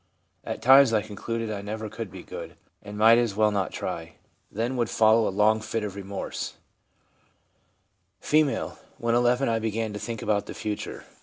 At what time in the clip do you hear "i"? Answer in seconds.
0.93-1.03, 1.51-1.61, 9.47-9.59